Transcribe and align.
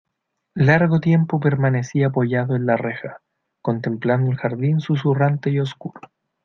largo 0.55 0.99
tiempo 0.99 1.39
permanecí 1.39 2.01
apoyado 2.01 2.55
en 2.55 2.65
la 2.65 2.75
reja, 2.75 3.21
contemplando 3.61 4.31
el 4.31 4.35
jardín 4.37 4.79
susurrante 4.79 5.51
y 5.51 5.59
oscuro. 5.59 6.09